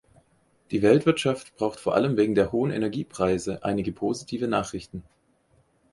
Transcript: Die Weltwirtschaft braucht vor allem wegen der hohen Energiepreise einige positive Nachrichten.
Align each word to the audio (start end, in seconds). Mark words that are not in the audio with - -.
Die 0.71 0.81
Weltwirtschaft 0.81 1.55
braucht 1.57 1.79
vor 1.79 1.93
allem 1.93 2.17
wegen 2.17 2.33
der 2.33 2.51
hohen 2.51 2.71
Energiepreise 2.71 3.63
einige 3.63 3.91
positive 3.91 4.47
Nachrichten. 4.47 5.03